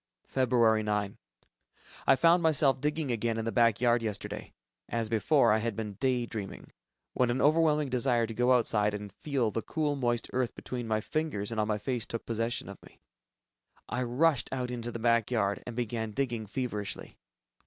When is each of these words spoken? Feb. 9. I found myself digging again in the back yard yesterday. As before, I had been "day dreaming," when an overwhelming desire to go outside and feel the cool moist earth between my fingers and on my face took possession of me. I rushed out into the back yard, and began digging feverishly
Feb. 0.27 0.83
9. 0.83 1.17
I 2.07 2.15
found 2.15 2.41
myself 2.41 2.81
digging 2.81 3.11
again 3.11 3.37
in 3.37 3.45
the 3.45 3.51
back 3.51 3.79
yard 3.79 4.01
yesterday. 4.01 4.51
As 4.89 5.09
before, 5.09 5.51
I 5.53 5.59
had 5.59 5.75
been 5.75 5.93
"day 5.93 6.25
dreaming," 6.25 6.71
when 7.13 7.29
an 7.29 7.39
overwhelming 7.39 7.89
desire 7.89 8.25
to 8.25 8.33
go 8.33 8.51
outside 8.53 8.95
and 8.95 9.13
feel 9.13 9.51
the 9.51 9.61
cool 9.61 9.95
moist 9.95 10.27
earth 10.33 10.55
between 10.55 10.87
my 10.87 11.01
fingers 11.01 11.51
and 11.51 11.61
on 11.61 11.67
my 11.67 11.77
face 11.77 12.07
took 12.07 12.25
possession 12.25 12.67
of 12.67 12.81
me. 12.81 12.99
I 13.89 14.01
rushed 14.01 14.49
out 14.51 14.71
into 14.71 14.91
the 14.91 14.97
back 14.97 15.29
yard, 15.29 15.61
and 15.67 15.75
began 15.75 16.13
digging 16.13 16.47
feverishly 16.47 17.19